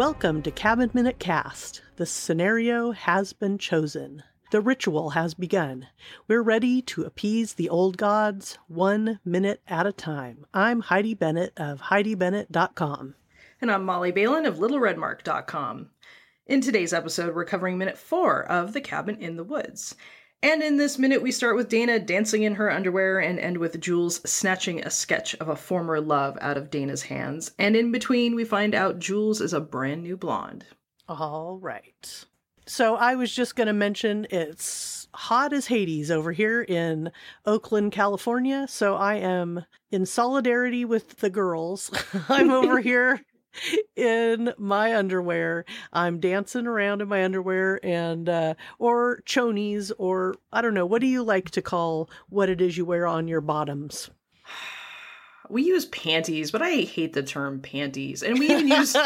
Welcome 0.00 0.40
to 0.44 0.50
Cabin 0.50 0.90
Minute 0.94 1.18
Cast. 1.18 1.82
The 1.96 2.06
scenario 2.06 2.92
has 2.92 3.34
been 3.34 3.58
chosen. 3.58 4.22
The 4.50 4.62
ritual 4.62 5.10
has 5.10 5.34
begun. 5.34 5.88
We're 6.26 6.40
ready 6.40 6.80
to 6.80 7.02
appease 7.02 7.52
the 7.52 7.68
old 7.68 7.98
gods 7.98 8.56
one 8.66 9.20
minute 9.26 9.60
at 9.68 9.86
a 9.86 9.92
time. 9.92 10.46
I'm 10.54 10.80
Heidi 10.80 11.12
Bennett 11.12 11.52
of 11.58 11.82
HeidiBennett.com. 11.82 13.14
And 13.60 13.70
I'm 13.70 13.84
Molly 13.84 14.10
Balin 14.10 14.46
of 14.46 14.56
LittleRedmark.com. 14.56 15.90
In 16.46 16.60
today's 16.62 16.94
episode, 16.94 17.34
we're 17.34 17.44
covering 17.44 17.76
minute 17.76 17.98
four 17.98 18.42
of 18.46 18.72
The 18.72 18.80
Cabin 18.80 19.16
in 19.16 19.36
the 19.36 19.44
Woods. 19.44 19.96
And 20.42 20.62
in 20.62 20.78
this 20.78 20.98
minute, 20.98 21.20
we 21.20 21.32
start 21.32 21.56
with 21.56 21.68
Dana 21.68 21.98
dancing 21.98 22.44
in 22.44 22.54
her 22.54 22.70
underwear 22.70 23.18
and 23.18 23.38
end 23.38 23.58
with 23.58 23.78
Jules 23.78 24.22
snatching 24.28 24.80
a 24.80 24.90
sketch 24.90 25.34
of 25.34 25.50
a 25.50 25.56
former 25.56 26.00
love 26.00 26.38
out 26.40 26.56
of 26.56 26.70
Dana's 26.70 27.02
hands. 27.02 27.52
And 27.58 27.76
in 27.76 27.92
between, 27.92 28.34
we 28.34 28.44
find 28.44 28.74
out 28.74 28.98
Jules 28.98 29.42
is 29.42 29.52
a 29.52 29.60
brand 29.60 30.02
new 30.02 30.16
blonde. 30.16 30.64
All 31.08 31.58
right. 31.58 32.24
So 32.66 32.96
I 32.96 33.16
was 33.16 33.34
just 33.34 33.54
going 33.54 33.66
to 33.66 33.74
mention 33.74 34.26
it's 34.30 35.08
hot 35.12 35.52
as 35.52 35.66
Hades 35.66 36.10
over 36.10 36.32
here 36.32 36.62
in 36.62 37.10
Oakland, 37.44 37.92
California. 37.92 38.66
So 38.66 38.94
I 38.94 39.16
am 39.16 39.66
in 39.90 40.06
solidarity 40.06 40.86
with 40.86 41.16
the 41.18 41.30
girls. 41.30 41.90
I'm 42.30 42.50
over 42.50 42.78
here 42.80 43.20
in 43.96 44.52
my 44.58 44.94
underwear. 44.94 45.64
I'm 45.92 46.20
dancing 46.20 46.66
around 46.66 47.02
in 47.02 47.08
my 47.08 47.24
underwear 47.24 47.80
and 47.84 48.28
uh 48.28 48.54
or 48.78 49.22
chonies 49.26 49.92
or 49.98 50.34
I 50.52 50.62
don't 50.62 50.74
know, 50.74 50.86
what 50.86 51.00
do 51.00 51.06
you 51.06 51.22
like 51.22 51.50
to 51.52 51.62
call 51.62 52.10
what 52.28 52.48
it 52.48 52.60
is 52.60 52.76
you 52.76 52.84
wear 52.84 53.06
on 53.06 53.28
your 53.28 53.40
bottoms? 53.40 54.10
We 55.48 55.64
use 55.64 55.86
panties, 55.86 56.52
but 56.52 56.62
I 56.62 56.82
hate 56.82 57.12
the 57.12 57.24
term 57.24 57.58
panties. 57.60 58.22
And 58.22 58.38
we 58.38 58.50
even 58.52 58.68
use 58.68 58.96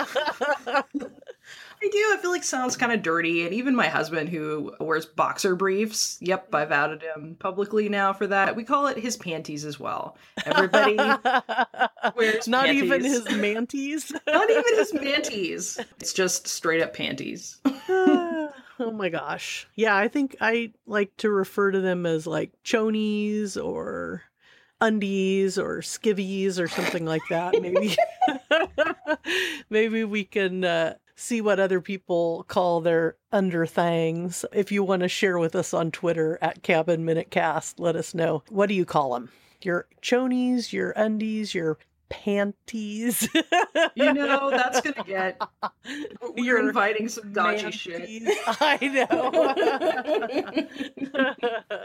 I 1.85 1.89
do. 1.89 1.99
I 2.15 2.19
feel 2.23 2.31
like 2.31 2.45
sounds 2.45 2.79
kind 2.79 2.93
of 2.93 3.03
dirty. 3.03 3.45
And 3.45 3.53
even 3.53 3.75
my 3.77 3.89
husband, 3.89 4.31
who 4.31 4.75
wears 4.81 5.05
boxer 5.05 5.55
briefs, 5.55 6.17
yep, 6.19 6.49
I've 6.55 6.73
outed 6.73 7.03
him 7.03 7.37
publicly 7.39 7.91
now 7.91 8.15
for 8.15 8.27
that. 8.27 8.57
We 8.57 8.65
call 8.65 8.87
it 8.87 8.97
his 8.97 9.19
panties 9.19 9.67
as 9.67 9.79
well. 9.79 10.17
Everybody 10.47 10.97
wears 12.17 12.49
Not 12.49 12.65
panties. 12.67 12.83
even 12.85 13.05
his 13.05 13.25
manties. 13.27 14.13
Not 14.27 14.49
even 14.51 14.79
his 14.79 14.93
manties. 14.95 15.85
It's 16.01 16.15
just 16.15 16.49
straight 16.49 16.81
up 16.81 16.95
panties. 16.95 17.61
oh 17.67 18.51
my 18.79 19.11
gosh. 19.11 19.69
Yeah, 19.75 19.95
I 19.95 20.09
think 20.09 20.37
I 20.41 20.73
like 20.87 21.15
to 21.19 21.29
refer 21.29 21.71
to 21.71 21.83
them 21.83 22.07
as 22.07 22.27
like 22.27 22.51
chonies 22.65 23.63
or 23.63 24.23
undies 24.81 25.59
or 25.59 25.81
skivvies 25.81 26.59
or 26.59 26.67
something 26.67 27.05
like 27.05 27.23
that. 27.29 27.61
Maybe 27.61 27.95
maybe 29.69 30.05
we 30.05 30.25
can 30.25 30.65
uh, 30.65 30.95
see 31.17 31.41
what 31.41 31.61
other 31.61 31.81
people 31.81 32.45
call 32.49 32.81
their 32.81 33.17
underthangs. 33.33 34.45
If 34.53 34.73
you 34.73 34.83
want 34.83 35.03
to 35.03 35.09
share 35.09 35.39
with 35.39 35.55
us 35.55 35.73
on 35.75 35.91
Twitter 35.91 36.39
at 36.43 36.63
Cabin 36.63 37.05
Minute 37.05 37.31
Cast, 37.31 37.79
let 37.79 37.97
us 37.97 38.15
know. 38.15 38.43
What 38.49 38.69
do 38.69 38.75
you 38.75 38.85
call 38.85 39.15
them? 39.15 39.31
Your 39.63 39.87
chonies, 40.03 40.73
your 40.73 40.91
undies, 40.91 41.55
your 41.55 41.79
panties. 42.09 43.29
You 43.95 44.13
know, 44.13 44.51
that's 44.51 44.81
going 44.81 44.95
to 44.95 45.05
get. 45.05 45.41
You're 46.37 46.59
Your 46.59 46.69
inviting 46.69 47.09
some 47.09 47.33
dodgy 47.33 47.71
shit. 47.71 48.23
I 48.47 48.79
know. 48.89 49.55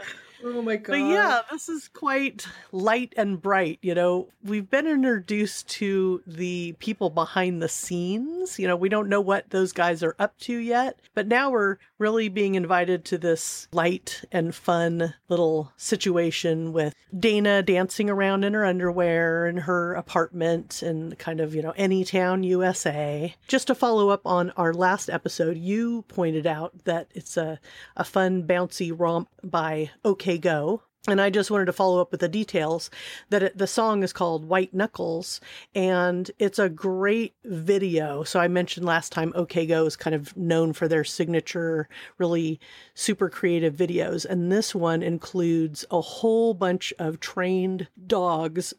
Oh 0.42 0.62
my 0.62 0.76
god. 0.76 0.92
But 0.92 1.00
yeah, 1.00 1.40
this 1.50 1.68
is 1.68 1.88
quite 1.88 2.46
light 2.72 3.12
and 3.16 3.40
bright. 3.40 3.78
You 3.82 3.94
know, 3.94 4.28
we've 4.42 4.68
been 4.68 4.86
introduced 4.86 5.68
to 5.68 6.22
the 6.26 6.74
people 6.78 7.10
behind 7.10 7.62
the 7.62 7.68
scenes. 7.68 8.58
You 8.58 8.66
know, 8.66 8.76
we 8.76 8.88
don't 8.88 9.08
know 9.08 9.20
what 9.20 9.50
those 9.50 9.72
guys 9.72 10.02
are 10.02 10.16
up 10.18 10.38
to 10.40 10.56
yet, 10.56 10.98
but 11.14 11.26
now 11.26 11.50
we're 11.50 11.76
really 11.98 12.28
being 12.28 12.54
invited 12.54 13.04
to 13.06 13.18
this 13.18 13.68
light 13.72 14.24
and 14.32 14.54
fun 14.54 15.14
little 15.28 15.72
situation 15.76 16.72
with 16.72 16.94
Dana 17.18 17.62
dancing 17.62 18.08
around 18.08 18.44
in 18.44 18.54
her 18.54 18.64
underwear 18.64 19.46
and 19.46 19.60
her 19.60 19.94
apartment 20.10 20.82
in 20.82 21.14
kind 21.20 21.40
of, 21.40 21.54
you 21.54 21.62
know, 21.62 21.72
Anytown, 21.78 22.44
USA. 22.44 23.32
Just 23.46 23.68
to 23.68 23.76
follow 23.76 24.08
up 24.08 24.22
on 24.26 24.50
our 24.56 24.74
last 24.74 25.08
episode, 25.08 25.56
you 25.56 26.02
pointed 26.08 26.48
out 26.48 26.84
that 26.84 27.06
it's 27.14 27.36
a, 27.36 27.60
a 27.96 28.02
fun, 28.02 28.42
bouncy 28.42 28.92
romp 28.92 29.28
by 29.44 29.90
OK 30.04 30.36
Go. 30.38 30.82
And 31.06 31.20
I 31.20 31.30
just 31.30 31.48
wanted 31.48 31.66
to 31.66 31.72
follow 31.72 32.00
up 32.00 32.10
with 32.10 32.20
the 32.20 32.28
details 32.28 32.90
that 33.30 33.42
it, 33.44 33.56
the 33.56 33.68
song 33.68 34.02
is 34.02 34.12
called 34.12 34.46
White 34.46 34.74
Knuckles 34.74 35.40
and 35.76 36.28
it's 36.40 36.58
a 36.58 36.68
great 36.68 37.34
video. 37.44 38.24
So 38.24 38.40
I 38.40 38.48
mentioned 38.48 38.84
last 38.84 39.12
time 39.12 39.32
OK 39.36 39.64
Go 39.64 39.86
is 39.86 39.94
kind 39.94 40.16
of 40.16 40.36
known 40.36 40.72
for 40.72 40.88
their 40.88 41.04
signature, 41.04 41.88
really 42.18 42.58
super 42.94 43.30
creative 43.30 43.74
videos. 43.74 44.26
And 44.26 44.50
this 44.50 44.74
one 44.74 45.04
includes 45.04 45.84
a 45.88 46.00
whole 46.00 46.52
bunch 46.52 46.92
of 46.98 47.20
trained 47.20 47.86
dogs 48.08 48.74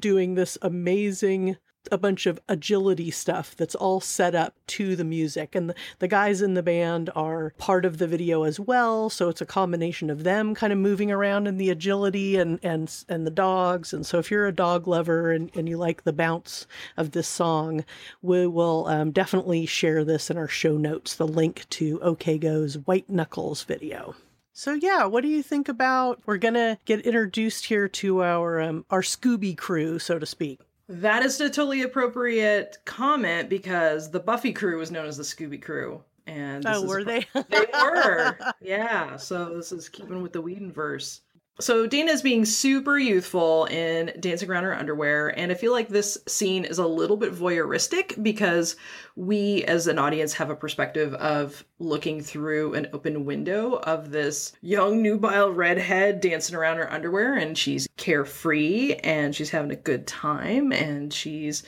doing 0.00 0.34
this 0.34 0.58
amazing 0.62 1.56
a 1.92 1.98
bunch 1.98 2.26
of 2.26 2.40
agility 2.48 3.10
stuff 3.10 3.54
that's 3.56 3.74
all 3.74 4.00
set 4.00 4.34
up 4.34 4.54
to 4.66 4.96
the 4.96 5.04
music. 5.04 5.54
And 5.54 5.70
the, 5.70 5.74
the 5.98 6.08
guys 6.08 6.40
in 6.40 6.54
the 6.54 6.62
band 6.62 7.10
are 7.14 7.52
part 7.58 7.84
of 7.84 7.98
the 7.98 8.06
video 8.06 8.44
as 8.44 8.58
well 8.58 9.10
so 9.10 9.28
it's 9.28 9.40
a 9.40 9.46
combination 9.46 10.10
of 10.10 10.24
them 10.24 10.54
kind 10.54 10.72
of 10.72 10.78
moving 10.78 11.10
around 11.10 11.46
in 11.46 11.58
the 11.58 11.70
agility 11.70 12.36
and 12.36 12.58
and 12.62 13.04
and 13.08 13.26
the 13.26 13.30
dogs. 13.30 13.92
And 13.92 14.06
so 14.06 14.18
if 14.18 14.30
you're 14.30 14.46
a 14.46 14.52
dog 14.52 14.88
lover 14.88 15.30
and, 15.30 15.54
and 15.54 15.68
you 15.68 15.76
like 15.76 16.04
the 16.04 16.12
bounce 16.12 16.66
of 16.96 17.10
this 17.12 17.28
song 17.28 17.84
we 18.22 18.46
will 18.46 18.86
um, 18.86 19.10
definitely 19.10 19.66
share 19.66 20.04
this 20.04 20.30
in 20.30 20.38
our 20.38 20.48
show 20.48 20.76
notes 20.76 21.14
the 21.14 21.26
link 21.26 21.68
to 21.70 22.00
OK 22.00 22.38
Go's 22.38 22.78
White 22.78 23.10
Knuckles 23.10 23.62
video 23.64 24.14
so 24.54 24.72
yeah, 24.72 25.04
what 25.04 25.22
do 25.22 25.28
you 25.28 25.42
think 25.42 25.68
about? 25.68 26.20
We're 26.24 26.38
gonna 26.38 26.78
get 26.86 27.00
introduced 27.00 27.66
here 27.66 27.88
to 27.88 28.22
our 28.22 28.60
um, 28.60 28.84
our 28.90 29.02
Scooby 29.02 29.56
crew, 29.56 29.98
so 29.98 30.18
to 30.18 30.24
speak. 30.26 30.60
That 30.88 31.22
is 31.24 31.40
a 31.40 31.48
totally 31.50 31.82
appropriate 31.82 32.78
comment 32.84 33.48
because 33.48 34.10
the 34.10 34.20
Buffy 34.20 34.52
crew 34.52 34.78
was 34.78 34.90
known 34.90 35.06
as 35.06 35.16
the 35.16 35.22
Scooby 35.22 35.60
crew. 35.60 36.02
And 36.26 36.62
this 36.64 36.76
Oh, 36.78 36.86
were 36.86 37.00
a- 37.00 37.04
they? 37.04 37.26
they 37.50 37.66
were. 37.72 38.36
Yeah. 38.62 39.16
So 39.16 39.54
this 39.56 39.72
is 39.72 39.88
keeping 39.88 40.22
with 40.22 40.32
the 40.32 40.42
Whedonverse. 40.42 41.20
So 41.60 41.86
Dana's 41.86 42.20
being 42.20 42.44
super 42.44 42.98
youthful 42.98 43.66
in 43.66 44.12
dancing 44.18 44.50
around 44.50 44.64
her 44.64 44.74
underwear, 44.74 45.28
and 45.38 45.52
I 45.52 45.54
feel 45.54 45.70
like 45.70 45.88
this 45.88 46.18
scene 46.26 46.64
is 46.64 46.78
a 46.78 46.86
little 46.86 47.16
bit 47.16 47.32
voyeuristic 47.32 48.20
because 48.24 48.74
we, 49.14 49.62
as 49.64 49.86
an 49.86 49.96
audience, 49.96 50.32
have 50.32 50.50
a 50.50 50.56
perspective 50.56 51.14
of 51.14 51.64
looking 51.78 52.20
through 52.20 52.74
an 52.74 52.88
open 52.92 53.24
window 53.24 53.74
of 53.74 54.10
this 54.10 54.52
young 54.62 55.00
nubile 55.00 55.52
redhead 55.52 56.20
dancing 56.20 56.56
around 56.56 56.78
her 56.78 56.92
underwear, 56.92 57.36
and 57.36 57.56
she's 57.56 57.86
carefree 57.96 58.94
and 59.04 59.32
she's 59.32 59.50
having 59.50 59.70
a 59.70 59.76
good 59.76 60.08
time, 60.08 60.72
and 60.72 61.12
she's 61.12 61.62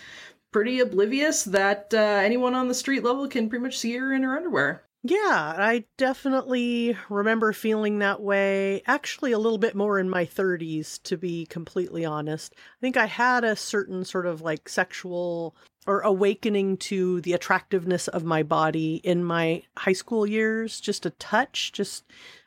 pretty 0.51 0.81
oblivious 0.81 1.45
that 1.45 1.93
uh, 1.95 1.99
anyone 1.99 2.57
on 2.57 2.67
the 2.67 2.75
street 2.75 3.05
level 3.05 3.29
can 3.29 3.49
pretty 3.49 3.63
much 3.63 3.79
see 3.79 3.97
her 3.97 4.13
in 4.13 4.25
her 4.25 4.37
underwear. 4.37 4.86
Yeah, 5.09 5.55
I 5.57 5.85
definitely 5.99 6.97
remember 7.09 7.53
feeling 7.53 7.99
that 8.01 8.21
way. 8.21 8.83
Actually, 8.87 9.33
a 9.33 9.39
little 9.39 9.59
bit 9.59 9.77
more 9.77 9.99
in 10.01 10.11
my 10.11 10.25
30s, 10.25 10.99
to 11.05 11.17
be 11.17 11.47
completely 11.47 12.05
honest. 12.05 12.55
I 12.57 12.81
think 12.81 12.97
I 12.97 13.07
had 13.07 13.45
a 13.45 13.55
certain 13.57 14.05
sort 14.05 14.27
of 14.27 14.41
like 14.41 14.69
sexual 14.69 15.55
or 15.87 16.01
awakening 16.01 16.79
to 16.79 17.21
the 17.21 17.35
attractiveness 17.35 18.09
of 18.09 18.25
my 18.25 18.43
body 18.43 18.97
in 19.05 19.23
my 19.23 19.63
high 19.79 19.93
school 19.93 20.27
years, 20.27 20.81
just 20.81 21.07
a 21.07 21.11
touch, 21.11 21.71
just 21.73 22.05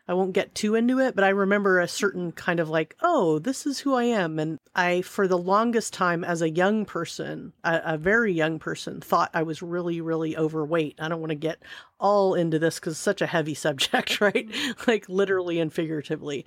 I 0.10 0.14
won't 0.14 0.34
get 0.34 0.56
too 0.56 0.74
into 0.74 0.98
it, 1.00 1.14
but 1.14 1.24
I 1.24 1.30
remember 1.30 1.80
a 1.80 1.88
certain 1.88 2.32
kind 2.32 2.60
of 2.60 2.68
like, 2.68 2.96
oh, 3.04 3.38
this 3.38 3.68
is 3.68 3.78
who 3.78 3.94
I 3.94 4.06
am. 4.06 4.40
And 4.40 4.58
I, 4.74 5.04
for 5.04 5.28
the 5.28 5.38
longest 5.38 5.94
time 5.94 6.24
as 6.24 6.42
a 6.42 6.50
young 6.50 6.84
person, 6.84 7.54
a, 7.64 7.80
a 7.86 7.98
very 8.00 8.34
young 8.34 8.58
person, 8.58 9.02
thought 9.02 9.30
I 9.36 9.44
was 9.44 9.62
really, 9.62 10.02
really 10.02 10.36
overweight. 10.36 10.96
I 10.98 11.10
don't 11.10 11.20
want 11.20 11.30
to 11.30 11.36
get 11.36 11.62
all 12.00 12.34
into 12.34 12.58
this 12.58 12.80
because 12.80 12.94
it's 12.94 13.00
such 13.00 13.22
a 13.22 13.28
heavy 13.28 13.54
subject, 13.54 14.20
right? 14.20 14.50
like 14.88 15.08
literally 15.08 15.60
and 15.60 15.72
figuratively. 15.72 16.44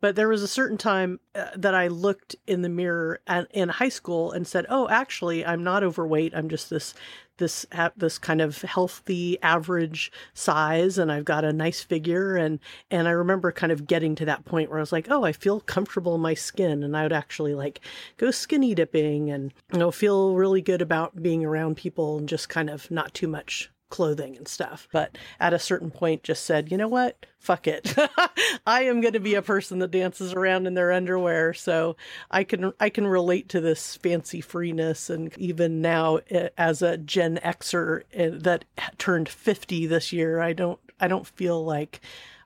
But 0.00 0.14
there 0.14 0.28
was 0.28 0.44
a 0.44 0.48
certain 0.48 0.78
time 0.78 1.18
uh, 1.34 1.48
that 1.56 1.74
I 1.74 1.88
looked 1.88 2.36
in 2.46 2.62
the 2.62 2.68
mirror 2.68 3.20
at, 3.26 3.48
in 3.50 3.68
high 3.68 3.90
school 3.90 4.32
and 4.32 4.46
said, 4.46 4.64
"Oh, 4.70 4.88
actually, 4.88 5.44
I'm 5.44 5.62
not 5.62 5.84
overweight. 5.84 6.32
I'm 6.34 6.48
just 6.48 6.70
this 6.70 6.94
this 7.40 7.66
this 7.96 8.18
kind 8.18 8.40
of 8.40 8.62
healthy 8.62 9.36
average 9.42 10.12
size 10.32 10.96
and 10.96 11.10
I've 11.10 11.24
got 11.24 11.44
a 11.44 11.52
nice 11.52 11.82
figure 11.82 12.36
and 12.36 12.60
and 12.90 13.08
I 13.08 13.10
remember 13.10 13.50
kind 13.50 13.72
of 13.72 13.88
getting 13.88 14.14
to 14.16 14.24
that 14.26 14.44
point 14.44 14.70
where 14.70 14.78
I 14.78 14.82
was 14.82 14.92
like, 14.92 15.10
"Oh, 15.10 15.24
I 15.24 15.32
feel 15.32 15.58
comfortable 15.60 16.14
in 16.14 16.20
my 16.20 16.34
skin." 16.34 16.84
And 16.84 16.96
I 16.96 17.02
would 17.02 17.12
actually 17.12 17.54
like 17.54 17.80
go 18.16 18.30
skinny 18.30 18.74
dipping 18.74 19.30
and 19.30 19.52
you 19.72 19.80
know 19.80 19.90
feel 19.90 20.36
really 20.36 20.62
good 20.62 20.82
about 20.82 21.20
being 21.20 21.44
around 21.44 21.76
people 21.76 22.18
and 22.18 22.28
just 22.28 22.48
kind 22.48 22.70
of 22.70 22.88
not 22.90 23.12
too 23.14 23.26
much 23.26 23.70
clothing 23.90 24.36
and 24.36 24.48
stuff. 24.48 24.88
But 24.92 25.18
at 25.38 25.52
a 25.52 25.58
certain 25.58 25.90
point, 25.90 26.22
just 26.22 26.44
said, 26.44 26.70
you 26.70 26.78
know 26.78 26.88
what? 26.88 27.26
Fuck 27.38 27.66
it. 27.66 27.94
I 28.66 28.84
am 28.84 29.00
going 29.00 29.14
to 29.14 29.20
be 29.20 29.34
a 29.34 29.42
person 29.42 29.78
that 29.80 29.90
dances 29.90 30.32
around 30.32 30.66
in 30.66 30.74
their 30.74 30.92
underwear. 30.92 31.52
So 31.54 31.96
I 32.30 32.44
can 32.44 32.72
I 32.80 32.88
can 32.90 33.06
relate 33.06 33.48
to 33.50 33.60
this 33.60 33.96
fancy 33.96 34.40
freeness. 34.40 35.10
And 35.10 35.36
even 35.38 35.80
now, 35.80 36.20
eh, 36.30 36.50
as 36.56 36.82
a 36.82 36.96
Gen 36.96 37.38
Xer 37.42 38.02
eh, 38.12 38.30
that 38.32 38.64
turned 38.98 39.28
fifty 39.28 39.86
this 39.86 40.12
year, 40.12 40.40
I 40.40 40.52
don't 40.52 40.80
I 41.00 41.08
don't 41.08 41.26
feel 41.26 41.64
like 41.64 42.00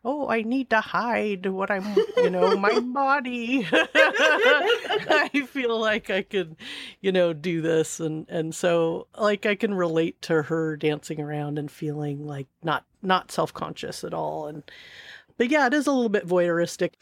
oh, 0.05 0.29
I 0.29 0.43
need 0.43 0.71
to 0.71 0.81
hide 0.81 1.47
what 1.47 1.71
I'm, 1.71 1.97
you 2.19 2.29
know, 2.29 2.57
my 2.57 2.79
body. 2.81 3.67
I 3.73 5.47
feel 5.49 5.81
like 5.81 6.11
I 6.11 6.23
could, 6.23 6.57
you 7.01 7.11
know, 7.11 7.33
do 7.33 7.63
this. 7.63 8.01
And, 8.01 8.29
and 8.29 8.55
so 8.55 9.07
like 9.17 9.47
I 9.47 9.55
can 9.55 9.75
relate 9.75 10.21
to 10.23 10.43
her 10.43 10.77
dancing 10.77 11.21
around 11.21 11.59
and 11.59 11.71
feeling 11.71 12.27
like 12.27 12.49
not, 12.63 12.85
not 13.03 13.33
self-conscious 13.33 14.05
at 14.05 14.13
all. 14.13 14.47
And, 14.47 14.63
but 15.39 15.49
yeah, 15.51 15.67
it 15.67 15.75
is 15.75 15.87
a 15.87 15.93
little 15.93 16.11
bit 16.11 16.29
voyeuristic. 16.29 16.93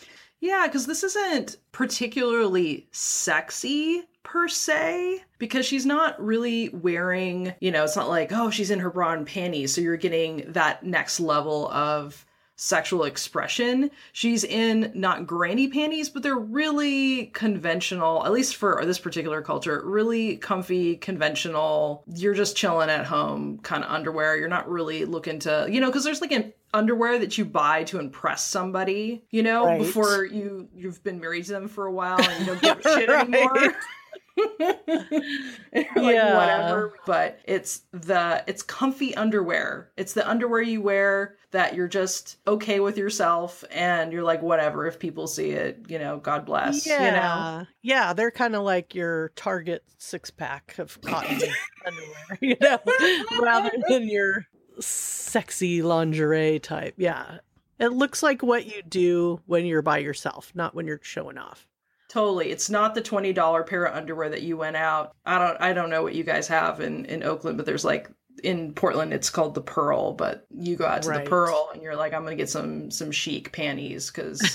Yeah, 0.40 0.66
because 0.66 0.86
this 0.86 1.02
isn't 1.02 1.56
particularly 1.72 2.86
sexy 2.92 4.04
per 4.22 4.48
se 4.48 5.22
because 5.38 5.66
she's 5.66 5.86
not 5.86 6.22
really 6.22 6.68
wearing, 6.70 7.54
you 7.60 7.70
know, 7.70 7.84
it's 7.84 7.96
not 7.96 8.08
like, 8.08 8.32
oh, 8.32 8.50
she's 8.50 8.70
in 8.70 8.78
her 8.78 8.90
bra 8.90 9.12
and 9.12 9.26
panties. 9.26 9.74
So 9.74 9.80
you're 9.80 9.96
getting 9.96 10.44
that 10.52 10.84
next 10.84 11.20
level 11.20 11.70
of 11.70 12.24
sexual 12.56 13.04
expression. 13.04 13.90
She's 14.12 14.44
in 14.44 14.92
not 14.94 15.26
granny 15.26 15.68
panties, 15.68 16.08
but 16.08 16.22
they're 16.22 16.36
really 16.36 17.26
conventional, 17.26 18.24
at 18.24 18.32
least 18.32 18.56
for 18.56 18.84
this 18.84 19.00
particular 19.00 19.42
culture, 19.42 19.82
really 19.84 20.36
comfy, 20.36 20.96
conventional. 20.96 22.04
You're 22.14 22.34
just 22.34 22.56
chilling 22.56 22.90
at 22.90 23.06
home 23.06 23.58
kind 23.58 23.82
of 23.82 23.90
underwear. 23.90 24.36
You're 24.36 24.48
not 24.48 24.70
really 24.70 25.04
looking 25.04 25.40
to, 25.40 25.66
you 25.68 25.80
know, 25.80 25.88
because 25.88 26.04
there's 26.04 26.20
like 26.20 26.32
an 26.32 26.52
underwear 26.72 27.18
that 27.18 27.36
you 27.36 27.44
buy 27.44 27.84
to 27.84 27.98
impress 27.98 28.46
somebody, 28.46 29.24
you 29.30 29.42
know, 29.42 29.66
right. 29.66 29.78
before 29.80 30.24
you 30.24 30.68
you've 30.74 31.02
been 31.02 31.20
married 31.20 31.44
to 31.46 31.52
them 31.52 31.68
for 31.68 31.86
a 31.86 31.92
while 31.92 32.20
and 32.20 32.40
you 32.40 32.46
don't 32.46 32.62
give 32.62 32.78
a 32.78 32.82
shit 32.98 33.08
right. 33.08 33.28
anymore. 33.28 33.74
like 34.38 35.88
yeah. 35.96 36.36
whatever 36.36 36.94
but 37.06 37.38
it's 37.44 37.82
the 37.92 38.42
it's 38.46 38.62
comfy 38.62 39.14
underwear. 39.14 39.90
It's 39.96 40.14
the 40.14 40.28
underwear 40.28 40.62
you 40.62 40.80
wear 40.80 41.36
that 41.50 41.74
you're 41.74 41.88
just 41.88 42.38
okay 42.46 42.80
with 42.80 42.96
yourself 42.96 43.64
and 43.70 44.12
you're 44.12 44.22
like 44.22 44.42
whatever 44.42 44.86
if 44.86 44.98
people 44.98 45.26
see 45.26 45.50
it 45.50 45.84
you 45.88 45.98
know 45.98 46.16
god 46.18 46.46
bless 46.46 46.86
yeah 46.86 47.04
you 47.04 47.10
know? 47.12 47.66
Yeah. 47.82 48.12
They're 48.12 48.30
kind 48.30 48.56
of 48.56 48.62
like 48.62 48.94
your 48.94 49.32
target 49.36 49.84
six 49.98 50.30
pack 50.30 50.76
of 50.78 51.00
cotton 51.02 51.40
underwear 51.86 52.38
you 52.40 52.56
know 52.60 52.78
rather 53.42 53.72
than 53.88 54.08
your 54.08 54.46
sexy 54.80 55.82
lingerie 55.82 56.58
type. 56.58 56.94
Yeah. 56.96 57.38
It 57.78 57.92
looks 57.92 58.22
like 58.22 58.42
what 58.42 58.64
you 58.64 58.82
do 58.82 59.40
when 59.46 59.66
you're 59.66 59.82
by 59.82 59.98
yourself 59.98 60.52
not 60.54 60.74
when 60.74 60.86
you're 60.86 61.00
showing 61.02 61.36
off 61.36 61.66
Totally. 62.12 62.50
It's 62.50 62.68
not 62.68 62.94
the 62.94 63.00
$20 63.00 63.66
pair 63.66 63.84
of 63.84 63.96
underwear 63.96 64.28
that 64.28 64.42
you 64.42 64.58
went 64.58 64.76
out. 64.76 65.16
I 65.24 65.38
don't 65.38 65.58
I 65.62 65.72
don't 65.72 65.88
know 65.88 66.02
what 66.02 66.14
you 66.14 66.24
guys 66.24 66.46
have 66.48 66.80
in 66.80 67.06
in 67.06 67.22
Oakland, 67.22 67.56
but 67.56 67.64
there's 67.64 67.86
like 67.86 68.10
in 68.44 68.74
Portland 68.74 69.14
it's 69.14 69.30
called 69.30 69.54
the 69.54 69.62
Pearl, 69.62 70.12
but 70.12 70.46
you 70.50 70.76
go 70.76 70.84
out 70.84 71.00
to 71.02 71.08
right. 71.08 71.24
the 71.24 71.30
Pearl 71.30 71.70
and 71.72 71.82
you're 71.82 71.96
like 71.96 72.12
I'm 72.12 72.20
going 72.20 72.36
to 72.36 72.42
get 72.42 72.50
some 72.50 72.90
some 72.90 73.12
chic 73.12 73.50
panties 73.52 74.10
cuz 74.10 74.40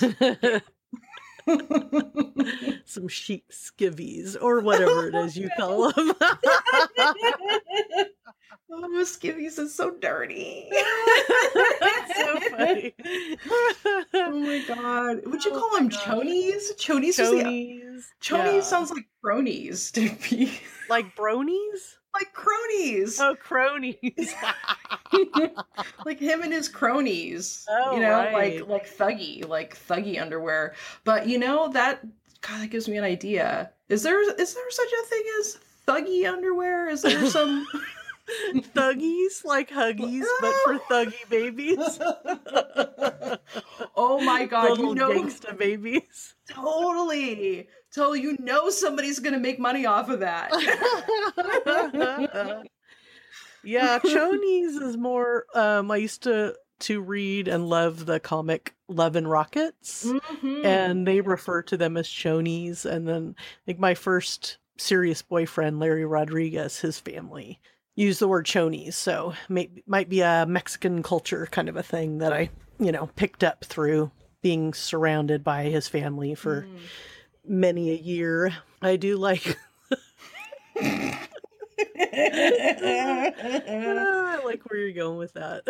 some 2.85 3.07
chic 3.07 3.49
skivvies 3.49 4.37
or 4.39 4.59
whatever 4.59 5.07
it 5.07 5.15
is 5.15 5.35
you 5.35 5.49
call 5.57 5.91
them. 5.93 6.13
Oh, 8.69 9.03
skivvies 9.03 9.57
is 9.59 9.73
so 9.73 9.91
dirty. 9.91 10.69
That's 11.79 12.17
so 12.17 12.39
funny. 12.51 12.93
oh 14.13 14.39
my 14.39 14.63
god. 14.67 15.25
Would 15.25 15.45
you 15.45 15.51
oh 15.53 15.59
call 15.59 15.77
them 15.77 15.89
chonies? 15.89 16.75
Chonies? 16.77 17.17
Chonies. 17.17 18.03
Chonies 18.21 18.53
yeah. 18.55 18.61
sounds 18.61 18.91
like 18.91 19.07
cronies 19.23 19.91
to 19.91 20.09
me. 20.29 20.59
Like 20.89 21.15
bronies? 21.15 21.95
Like 22.13 22.33
cronies. 22.33 23.19
Oh, 23.21 23.35
cronies. 23.35 24.33
like 26.05 26.19
him 26.19 26.41
and 26.41 26.51
his 26.51 26.67
cronies. 26.67 27.65
Oh, 27.69 27.93
you 27.93 28.01
know, 28.01 28.17
right. 28.17 28.33
like 28.33 28.67
like 28.67 28.97
thuggy, 28.97 29.47
like 29.47 29.77
thuggy 29.77 30.21
underwear. 30.21 30.75
But 31.03 31.27
you 31.27 31.37
know 31.37 31.69
that 31.69 32.01
God, 32.41 32.61
that 32.61 32.69
gives 32.69 32.87
me 32.87 32.97
an 32.97 33.03
idea. 33.03 33.71
Is 33.89 34.03
there 34.03 34.21
is 34.21 34.53
there 34.53 34.71
such 34.71 34.91
a 34.91 35.05
thing 35.07 35.23
as 35.39 35.57
thuggy 35.87 36.31
underwear? 36.31 36.89
Is 36.89 37.01
there 37.01 37.25
some 37.27 37.65
thuggies 38.75 39.45
like 39.45 39.69
huggies 39.69 40.25
but 40.41 40.53
for 40.65 40.77
thuggy 40.89 41.29
babies 41.29 41.77
oh 43.95 44.19
my 44.21 44.45
god 44.45 44.71
Little 44.71 44.89
you 44.89 44.95
know 44.95 45.11
gangsta 45.11 45.57
babies 45.57 46.35
totally 46.49 47.69
totally 47.93 48.21
you 48.21 48.35
know 48.39 48.69
somebody's 48.69 49.19
gonna 49.19 49.39
make 49.39 49.59
money 49.59 49.85
off 49.85 50.09
of 50.09 50.19
that 50.19 50.49
yeah 53.63 53.99
chonies 53.99 54.81
is 54.81 54.97
more 54.97 55.45
um 55.55 55.89
i 55.91 55.97
used 55.97 56.23
to 56.23 56.55
to 56.79 57.01
read 57.01 57.47
and 57.47 57.67
love 57.67 58.05
the 58.05 58.19
comic 58.19 58.75
Love 58.89 59.15
and 59.15 59.29
Rockets, 59.29 60.05
mm-hmm. 60.05 60.65
and 60.65 61.05
they 61.05 61.21
refer 61.21 61.61
to 61.63 61.75
them 61.75 61.97
as 61.97 62.07
chonies. 62.07 62.85
And 62.85 63.07
then 63.07 63.35
like 63.65 63.79
my 63.79 63.95
first 63.95 64.57
serious 64.77 65.21
boyfriend, 65.21 65.79
Larry 65.79 66.05
Rodriguez, 66.05 66.79
his 66.79 66.99
family 66.99 67.59
use 67.97 68.19
the 68.19 68.27
word 68.27 68.45
chonies. 68.45 68.93
So 68.93 69.33
may, 69.49 69.69
might 69.85 70.07
be 70.07 70.21
a 70.21 70.45
Mexican 70.47 71.03
culture 71.03 71.49
kind 71.51 71.67
of 71.67 71.75
a 71.75 71.83
thing 71.83 72.19
that 72.19 72.31
I, 72.31 72.49
you 72.79 72.93
know, 72.93 73.09
picked 73.17 73.43
up 73.43 73.65
through 73.65 74.11
being 74.41 74.73
surrounded 74.73 75.43
by 75.43 75.63
his 75.63 75.89
family 75.89 76.35
for 76.35 76.61
mm. 76.61 76.77
many 77.45 77.91
a 77.91 77.95
year. 77.95 78.53
I 78.81 78.95
do 78.95 79.17
like. 79.17 79.57
I 80.79 81.27
like 84.45 84.69
where 84.69 84.79
you're 84.79 84.91
going 84.91 85.17
with 85.17 85.33
that. 85.33 85.65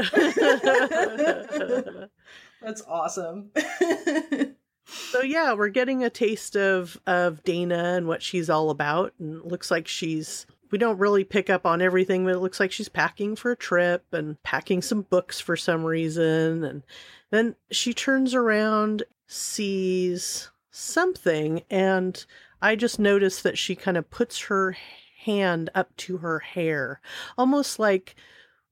That's 2.62 2.82
awesome. 2.82 3.52
so 4.86 5.22
yeah, 5.22 5.54
we're 5.54 5.70
getting 5.70 6.04
a 6.04 6.10
taste 6.10 6.58
of 6.58 7.00
of 7.08 7.42
Dana 7.44 7.94
and 7.96 8.08
what 8.08 8.22
she's 8.22 8.50
all 8.50 8.70
about, 8.70 9.14
and 9.20 9.42
looks 9.44 9.72
like 9.72 9.88
she's 9.88 10.46
we 10.72 10.78
don't 10.78 11.00
really 11.00 11.24
pick 11.24 11.50
up 11.50 11.66
on 11.66 11.82
everything, 11.82 12.26
but 12.26 12.34
it 12.34 12.40
looks 12.40 12.60
like 12.60 12.72
she's 12.72 12.90
packing 12.90 13.36
for 13.36 13.52
a 13.52 13.58
trip 13.58 14.06
and 14.12 14.42
packing 14.44 14.82
some 14.82 15.02
books 15.04 15.40
for 15.40 15.56
some 15.56 15.84
reason. 15.84 16.64
And 16.64 16.84
then 17.32 17.56
she 17.72 17.94
turns 17.94 18.34
around, 18.34 19.04
sees 19.28 20.50
something, 20.72 21.64
and 21.70 22.26
I 22.62 22.76
just 22.76 23.00
noticed 23.00 23.44
that 23.44 23.58
she 23.58 23.76
kind 23.76 23.98
of 23.98 24.10
puts 24.10 24.40
her 24.42 24.76
hand 25.24 25.70
up 25.76 25.96
to 25.98 26.18
her 26.18 26.40
hair, 26.40 27.02
almost 27.38 27.80
like 27.80 28.16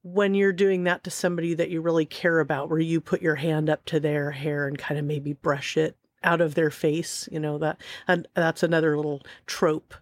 when 0.04 0.36
you're 0.36 0.54
doing 0.54 0.84
that 0.84 1.04
to 1.04 1.10
somebody 1.10 1.54
that 1.56 1.70
you 1.70 1.82
really 1.82 2.06
care 2.06 2.40
about, 2.40 2.70
where 2.70 2.80
you 2.80 3.02
put 3.02 3.22
your 3.22 3.36
hand 3.36 3.70
up 3.70 3.84
to 3.86 4.00
their 4.00 4.32
hair 4.32 4.68
and 4.68 4.78
kind 4.78 5.00
of 5.00 5.06
maybe 5.06 5.34
brush 5.34 5.78
it 5.78 5.98
out 6.24 6.42
of 6.42 6.56
their 6.56 6.72
face, 6.72 7.28
you 7.32 7.40
know, 7.40 7.58
that 7.58 7.80
and 8.08 8.28
that's 8.36 8.64
another 8.64 8.96
little 8.96 9.22
trope 9.46 9.94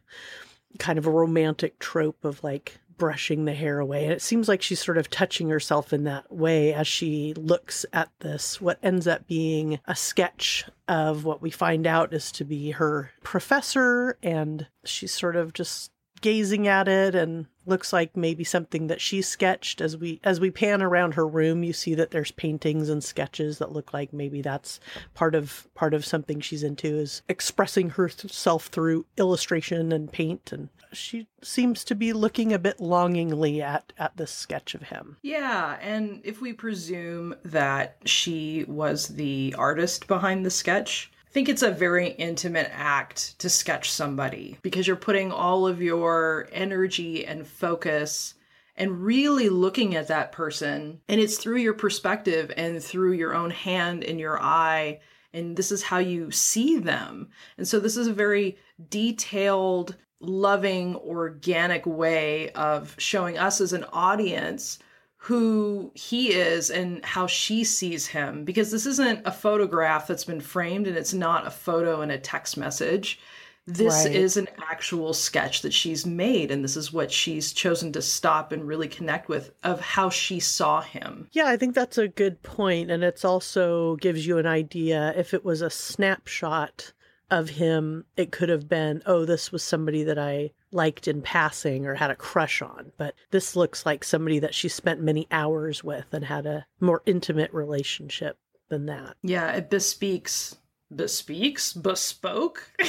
kind 0.80 0.98
of 0.98 1.06
a 1.06 1.12
romantic 1.12 1.80
trope 1.80 2.24
of 2.26 2.44
like 2.44 2.80
brushing 2.98 3.46
the 3.46 3.54
hair 3.54 3.80
away. 3.80 4.04
And 4.04 4.14
it 4.14 4.22
seems 4.22 4.48
like 4.48 4.62
she's 4.62 4.84
sort 4.84 4.98
of 4.98 5.10
touching 5.10 5.50
herself 5.50 5.94
in 5.94 6.04
that 6.04 6.32
way 6.32 6.74
as 6.74 6.88
she 6.88 7.34
looks 7.36 7.86
at 7.92 8.10
this, 8.20 8.62
what 8.62 8.80
ends 8.84 9.08
up 9.08 9.28
being 9.28 9.80
a 9.86 9.96
sketch 9.96 10.66
of 10.88 11.26
what 11.26 11.42
we 11.42 11.50
find 11.50 11.88
out 11.88 12.14
is 12.14 12.32
to 12.34 12.46
be 12.46 12.72
her 12.72 13.12
professor. 13.24 14.18
And 14.22 14.68
she's 14.86 15.14
sort 15.14 15.36
of 15.36 15.54
just 15.54 15.92
gazing 16.24 16.70
at 16.70 16.88
it 16.88 17.14
and 17.14 17.46
looks 17.66 17.94
like 17.94 18.16
maybe 18.18 18.44
something 18.44 18.88
that 18.88 19.02
she 19.02 19.22
sketched. 19.22 19.82
As 19.82 19.96
we 19.96 20.20
as 20.24 20.40
we 20.40 20.50
pan 20.50 20.82
around 20.82 21.14
her 21.14 21.28
room 21.28 21.64
you 21.64 21.74
see 21.74 21.94
that 21.96 22.12
there's 22.12 22.32
paintings 22.32 22.90
and 22.90 23.04
sketches 23.04 23.60
that 23.60 23.72
look 23.72 23.94
like 23.94 24.12
maybe 24.12 24.42
that's 24.42 24.80
part 25.14 25.36
of 25.36 25.68
part 25.76 25.94
of 25.94 26.06
something 26.06 26.40
she's 26.40 26.64
into 26.64 26.88
is 26.88 27.22
expressing 27.30 27.92
herself 27.92 28.68
through 28.68 29.06
illustration 29.18 29.92
and 29.92 30.12
paint. 30.12 30.52
And 30.52 30.70
she 30.94 31.28
seems 31.42 31.84
to 31.84 31.96
be 31.96 32.14
looking 32.14 32.54
a 32.54 32.60
bit 32.60 32.80
longingly 32.80 33.62
at 33.62 33.92
at 33.98 34.16
this 34.16 34.32
sketch 34.32 34.74
of 34.74 34.84
him. 34.84 35.18
Yeah 35.22 35.78
and 35.82 36.22
if 36.24 36.40
we 36.42 36.54
presume 36.54 37.36
that 37.44 37.98
she 38.06 38.64
was 38.68 39.10
the 39.10 39.54
artist 39.58 40.08
behind 40.08 40.46
the 40.46 40.50
sketch 40.50 41.12
think 41.34 41.50
it's 41.50 41.64
a 41.64 41.72
very 41.72 42.10
intimate 42.10 42.70
act 42.72 43.40
to 43.40 43.50
sketch 43.50 43.92
somebody 43.92 44.58
because 44.62 44.86
you're 44.86 44.96
putting 44.96 45.32
all 45.32 45.66
of 45.66 45.82
your 45.82 46.48
energy 46.52 47.26
and 47.26 47.48
focus 47.48 48.36
and 48.76 49.04
really 49.04 49.50
looking 49.50 49.96
at 49.96 50.08
that 50.10 50.32
person. 50.32 51.02
And 51.10 51.20
it's 51.20 51.38
through 51.38 51.58
your 51.58 51.74
perspective 51.74 52.52
and 52.56 52.82
through 52.84 53.14
your 53.14 53.34
own 53.34 53.50
hand 53.50 54.04
and 54.04 54.20
your 54.20 54.40
eye. 54.40 55.00
And 55.34 55.58
this 55.58 55.72
is 55.72 55.82
how 55.82 55.98
you 55.98 56.30
see 56.30 56.78
them. 56.78 57.30
And 57.58 57.68
so 57.68 57.80
this 57.80 57.98
is 57.98 58.08
a 58.08 58.14
very 58.14 58.58
detailed, 58.90 59.96
loving, 60.20 60.96
organic 60.96 61.88
way 61.88 62.52
of 62.52 62.96
showing 63.00 63.40
us 63.40 63.60
as 63.60 63.74
an 63.74 63.86
audience 63.92 64.78
who 65.24 65.90
he 65.96 66.34
is 66.34 66.70
and 66.70 67.04
how 67.06 67.26
she 67.26 67.64
sees 67.64 68.08
him 68.08 68.44
because 68.44 68.72
this 68.72 68.86
isn't 68.86 69.22
a 69.24 69.32
photograph 69.32 70.06
that's 70.06 70.26
been 70.26 70.42
framed 70.42 70.86
and 70.86 70.98
it's 70.98 71.14
not 71.14 71.48
a 71.48 71.50
photo 71.50 72.02
and 72.02 72.12
a 72.12 72.18
text 72.18 72.58
message. 72.58 73.22
This 73.66 74.04
Right. 74.04 74.14
is 74.14 74.36
an 74.36 74.50
actual 74.70 75.14
sketch 75.14 75.62
that 75.62 75.72
she's 75.74 76.06
made, 76.06 76.52
and 76.52 76.62
this 76.62 76.76
is 76.76 76.92
what 76.92 77.10
she's 77.10 77.54
chosen 77.54 77.94
to 77.94 78.02
stop 78.02 78.52
and 78.52 78.68
really 78.68 78.90
connect 78.90 79.30
with 79.30 79.52
of 79.64 79.80
how 79.80 80.10
she 80.10 80.42
saw 80.42 80.82
him. 80.82 81.30
Yeah, 81.32 81.48
I 81.48 81.56
think 81.56 81.74
that's 81.74 81.98
a 81.98 82.10
good 82.10 82.44
point, 82.44 82.92
and 82.92 83.02
it's 83.06 83.24
also 83.24 83.96
gives 83.96 84.28
you 84.28 84.38
an 84.38 84.46
idea. 84.46 85.14
If 85.16 85.34
it 85.34 85.46
was 85.46 85.62
a 85.62 85.70
snapshot 85.70 86.92
of 87.32 87.52
him, 87.52 88.04
it 88.18 88.34
could 88.34 88.50
have 88.50 88.68
been, 88.68 89.02
oh, 89.06 89.24
this 89.24 89.54
was 89.54 89.64
somebody 89.64 90.04
that 90.04 90.20
I 90.20 90.52
liked 90.74 91.08
in 91.08 91.22
passing 91.22 91.86
or 91.86 91.96
had 91.96 92.12
a 92.12 92.16
crush 92.16 92.62
on. 92.62 92.92
But 92.98 93.16
this 93.32 93.56
looks 93.56 93.86
like 93.86 94.04
somebody 94.04 94.40
that 94.40 94.54
she 94.56 94.70
spent 94.70 95.02
many 95.02 95.28
hours 95.32 95.84
with 95.84 96.14
and 96.14 96.26
had 96.26 96.46
a 96.46 96.66
more 96.80 97.02
intimate 97.06 97.54
relationship 97.54 98.38
than 98.70 98.86
that. 98.88 99.16
Yeah, 99.22 99.52
it 99.52 99.70
bespeaks, 99.70 100.56
bespeaks, 100.94 101.74
bespoke. 101.74 102.68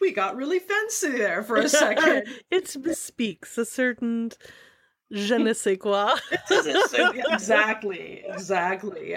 we 0.00 0.12
got 0.12 0.36
really 0.36 0.58
fancy 0.58 1.10
there 1.10 1.42
for 1.42 1.56
a 1.56 1.68
second. 1.68 2.24
it 2.50 2.76
bespeaks 2.82 3.58
a 3.58 3.64
certain 3.64 4.30
je 5.10 5.38
ne 5.38 5.52
sais 5.54 5.78
quoi. 5.78 6.14
exactly, 6.50 8.22
exactly. 8.26 9.14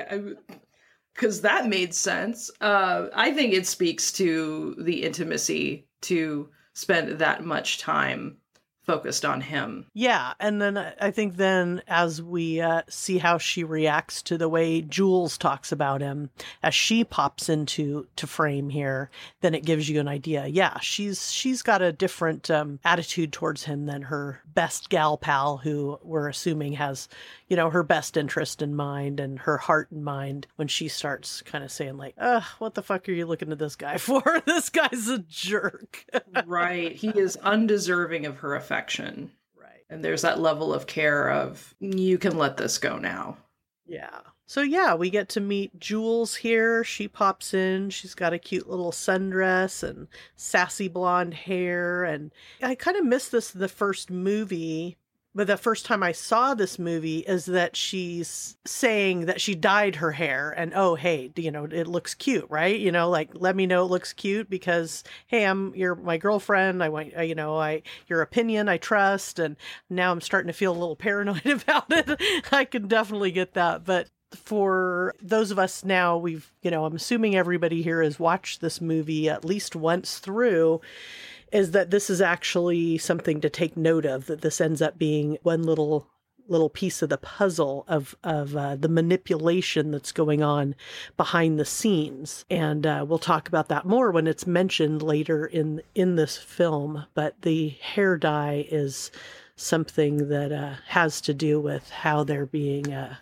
Because 1.14 1.42
that 1.42 1.68
made 1.68 1.94
sense. 1.94 2.50
Uh, 2.62 3.08
I 3.14 3.32
think 3.32 3.54
it 3.54 3.68
speaks 3.68 4.12
to 4.14 4.76
the 4.80 5.04
intimacy 5.04 5.88
to 6.02 6.50
spend 6.74 7.20
that 7.20 7.44
much 7.44 7.80
time 7.80 8.38
focused 8.84 9.24
on 9.24 9.42
him. 9.42 9.86
Yeah, 9.94 10.34
and 10.40 10.62
then 10.62 10.78
I 10.78 11.12
think 11.12 11.36
then 11.36 11.82
as 11.88 12.22
we 12.22 12.62
uh, 12.62 12.82
see 12.90 13.20
how 13.20 13.38
she 13.38 13.64
reacts 13.64 14.22
to 14.24 14.38
the 14.38 14.50
way 14.50 14.82
Jules 14.82 15.38
talks 15.38 15.72
about 15.72 16.02
him 16.02 16.30
as 16.64 16.74
she 16.74 17.04
pops 17.04 17.50
into 17.50 18.08
to 18.16 18.28
frame 18.28 18.70
here, 18.70 19.10
then 19.42 19.54
it 19.54 19.66
gives 19.66 19.88
you 19.88 20.00
an 20.00 20.08
idea. 20.08 20.48
Yeah, 20.48 20.80
she's 20.80 21.32
she's 21.32 21.62
got 21.62 21.82
a 21.82 21.92
different 21.92 22.50
um, 22.50 22.80
attitude 22.84 23.32
towards 23.32 23.64
him 23.64 23.86
than 23.86 24.04
her 24.04 24.42
best 24.54 24.90
gal 24.90 25.18
pal, 25.18 25.58
who 25.58 26.00
we're 26.04 26.28
assuming 26.28 26.74
has 26.74 27.08
you 27.48 27.56
know 27.56 27.70
her 27.70 27.84
best 27.84 28.18
interest 28.18 28.62
in 28.62 28.76
mind 28.76 29.20
and 29.20 29.40
her 29.40 29.58
heart 29.58 29.90
in 29.92 30.04
mind. 30.04 30.48
When 30.56 30.68
she 30.68 30.88
starts 30.88 31.42
kind 31.44 31.64
of 31.64 31.72
saying 31.72 31.98
like, 31.98 32.16
"Ugh, 32.18 32.44
what 32.58 32.74
the 32.74 32.84
fuck 32.84 33.08
are 33.08 33.12
you 33.12 33.28
looking 33.28 33.52
at 33.52 33.60
this 33.60 33.76
guy 33.76 33.98
for? 34.00 34.24
this 34.46 34.70
guy's 34.70 35.08
a 35.08 35.20
jerk." 35.20 36.04
right. 36.46 36.94
He 36.94 37.10
is 37.10 37.38
undeserving 37.38 38.26
of 38.26 38.38
her 38.40 38.56
affection. 38.56 38.71
Right. 39.56 39.86
And 39.90 40.04
there's 40.04 40.22
that 40.22 40.40
level 40.40 40.74
of 40.74 40.88
care 40.88 41.30
of, 41.30 41.74
you 41.80 42.18
can 42.18 42.38
let 42.38 42.58
this 42.58 42.78
go 42.78 42.98
now. 42.98 43.38
Yeah. 43.86 44.20
So 44.52 44.62
yeah, 44.62 44.96
we 44.96 45.10
get 45.10 45.30
to 45.30 45.40
meet 45.40 45.80
Jules 45.80 46.36
here. 46.36 46.84
She 46.84 47.08
pops 47.08 47.54
in. 47.54 47.90
She's 47.90 48.14
got 48.14 48.34
a 48.34 48.40
cute 48.40 48.70
little 48.70 48.92
sundress 48.92 49.82
and 49.82 50.08
sassy 50.36 50.90
blonde 50.90 51.34
hair 51.34 52.04
and 52.04 52.34
I 52.62 52.76
kind 52.76 52.98
of 52.98 53.06
missed 53.06 53.32
this 53.32 53.52
the 53.52 53.70
first 53.70 54.10
movie. 54.12 54.98
But 55.34 55.48
the 55.48 55.56
first 55.56 55.86
time 55.86 56.04
I 56.04 56.12
saw 56.12 56.54
this 56.54 56.78
movie 56.78 57.20
is 57.20 57.46
that 57.46 57.78
she's 57.78 58.58
saying 58.66 59.28
that 59.28 59.40
she 59.40 59.56
dyed 59.56 59.96
her 59.98 60.12
hair 60.12 60.52
and 60.52 60.74
oh 60.76 60.96
hey, 60.96 61.32
you 61.38 61.52
know, 61.52 61.66
it 61.66 61.88
looks 61.88 62.14
cute, 62.14 62.46
right? 62.50 62.78
You 62.78 62.92
know, 62.92 63.10
like 63.10 63.30
let 63.34 63.56
me 63.56 63.66
know 63.66 63.86
it 63.86 63.92
looks 63.92 64.12
cute 64.12 64.50
because 64.50 65.04
hey, 65.28 65.46
I'm 65.46 65.74
you're 65.74 65.96
my 65.96 66.18
girlfriend. 66.18 66.84
I 66.84 66.90
want 66.90 67.14
you 67.26 67.36
know, 67.36 67.58
I 67.58 67.84
your 68.08 68.22
opinion 68.22 68.68
I 68.68 68.78
trust 68.78 69.40
and 69.40 69.56
now 69.90 70.12
I'm 70.12 70.22
starting 70.22 70.48
to 70.48 70.54
feel 70.54 70.74
a 70.74 70.78
little 70.80 70.96
paranoid 70.98 71.46
about 71.46 71.86
it. 71.90 72.22
I 72.52 72.66
can 72.66 72.88
definitely 72.88 73.32
get 73.32 73.54
that, 73.54 73.86
but 73.86 74.10
for 74.36 75.14
those 75.22 75.52
of 75.52 75.60
us 75.60 75.84
now 75.84 76.18
we've 76.18 76.54
you 76.62 76.72
know 76.72 76.86
i'm 76.86 76.96
assuming 76.96 77.36
everybody 77.36 77.82
here 77.82 78.02
has 78.02 78.18
watched 78.18 78.62
this 78.62 78.80
movie 78.80 79.30
at 79.30 79.44
least 79.44 79.76
once 79.76 80.20
through 80.20 80.80
is 81.52 81.72
that 81.72 81.92
this 81.92 82.10
is 82.10 82.22
actually 82.22 82.98
something 82.98 83.42
to 83.42 83.50
take 83.50 83.76
note 83.76 84.06
of 84.06 84.28
that 84.28 84.42
this 84.42 84.62
ends 84.62 84.82
up 84.82 84.98
being 84.98 85.38
one 85.44 85.64
little 85.64 86.08
little 86.48 86.70
piece 86.70 87.02
of 87.02 87.10
the 87.10 87.18
puzzle 87.18 87.86
of 87.88 88.16
of 88.24 88.56
uh, 88.56 88.76
the 88.76 88.90
manipulation 88.90 89.92
that's 89.92 90.12
going 90.12 90.44
on 90.44 90.76
behind 91.18 91.58
the 91.60 91.66
scenes. 91.66 92.46
And 92.50 92.86
uh, 92.86 93.06
we'll 93.08 93.20
talk 93.20 93.48
about 93.48 93.70
that 93.70 93.86
more 93.86 94.12
when 94.12 94.28
it's 94.28 94.46
mentioned 94.48 95.02
later 95.02 95.46
in 95.46 95.82
in 95.96 96.16
this 96.16 96.38
film 96.38 97.06
but 97.14 97.42
the 97.42 97.70
hair 97.70 98.18
dye 98.18 98.66
is 98.70 99.12
something 99.56 100.30
that 100.30 100.52
uh, 100.52 100.74
has 100.88 101.22
to 101.22 101.34
do 101.34 101.60
with 101.60 101.90
how 101.90 102.24
they're 102.24 102.46
being 102.46 102.92
uh, 102.92 103.16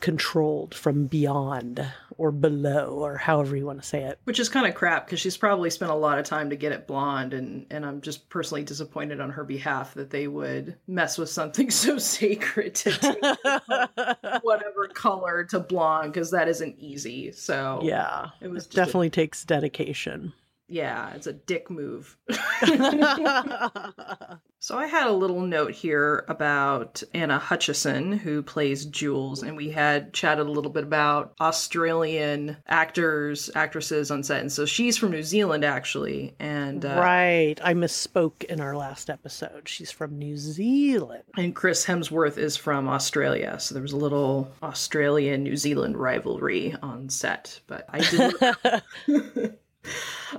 controlled 0.00 0.74
from 0.74 1.06
beyond 1.06 1.86
or 2.18 2.30
below 2.30 2.98
or 2.98 3.16
however 3.16 3.56
you 3.56 3.64
want 3.64 3.80
to 3.80 3.86
say 3.86 4.02
it 4.02 4.18
Which 4.24 4.38
is 4.38 4.48
kind 4.48 4.66
of 4.66 4.74
crap 4.74 5.06
because 5.06 5.20
she's 5.20 5.36
probably 5.36 5.70
spent 5.70 5.90
a 5.90 5.94
lot 5.94 6.18
of 6.18 6.24
time 6.24 6.50
to 6.50 6.56
get 6.56 6.72
it 6.72 6.86
blonde, 6.86 7.32
and 7.32 7.66
and 7.70 7.84
I'm 7.84 8.00
just 8.00 8.28
personally 8.28 8.64
disappointed 8.64 9.20
on 9.20 9.30
her 9.30 9.44
behalf 9.44 9.94
that 9.94 10.10
they 10.10 10.26
would 10.28 10.76
mess 10.86 11.18
with 11.18 11.30
something 11.30 11.70
so 11.70 11.98
sacred 11.98 12.74
to 12.76 12.92
take 12.92 13.22
whatever 14.42 14.88
color 14.88 15.44
to 15.44 15.60
blonde 15.60 16.12
because 16.12 16.30
that 16.30 16.48
isn't 16.48 16.76
easy. 16.78 17.32
So 17.32 17.80
yeah 17.82 18.30
it 18.40 18.48
was 18.48 18.64
it 18.64 18.66
just 18.66 18.74
a- 18.74 18.76
definitely 18.76 19.10
takes 19.10 19.44
dedication 19.44 20.32
yeah, 20.70 21.12
it's 21.14 21.26
a 21.26 21.32
dick 21.32 21.70
move. 21.70 22.16
So 24.62 24.78
I 24.78 24.86
had 24.86 25.06
a 25.06 25.12
little 25.12 25.40
note 25.40 25.72
here 25.72 26.26
about 26.28 27.02
Anna 27.14 27.38
Hutchison, 27.38 28.12
who 28.12 28.42
plays 28.42 28.84
Jules, 28.84 29.42
and 29.42 29.56
we 29.56 29.70
had 29.70 30.12
chatted 30.12 30.46
a 30.46 30.50
little 30.50 30.70
bit 30.70 30.84
about 30.84 31.32
Australian 31.40 32.58
actors, 32.68 33.48
actresses 33.54 34.10
on 34.10 34.22
set, 34.22 34.42
and 34.42 34.52
so 34.52 34.66
she's 34.66 34.98
from 34.98 35.12
New 35.12 35.22
Zealand 35.22 35.64
actually, 35.64 36.34
and 36.38 36.84
uh, 36.84 36.96
right 37.00 37.56
i 37.64 37.72
misspoke 37.72 38.44
in 38.44 38.60
our 38.60 38.76
last 38.76 39.08
episode 39.08 39.68
she's 39.68 39.90
from 39.90 40.18
new 40.18 40.36
zealand 40.36 41.22
and 41.36 41.54
Chris 41.54 41.86
Hemsworth 41.86 42.36
is 42.36 42.56
from 42.56 42.86
Australia, 42.86 43.58
so 43.58 43.74
there 43.74 43.82
was 43.82 43.92
a 43.92 43.96
little 43.96 44.52
Australian 44.62 45.42
New 45.42 45.56
Zealand 45.56 45.96
rivalry 45.96 46.74
on 46.82 47.08
set. 47.08 47.60
But 47.66 47.86
I 47.88 48.00
did. 48.00 49.58